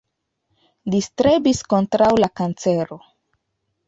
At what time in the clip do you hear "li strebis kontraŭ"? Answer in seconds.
0.93-2.07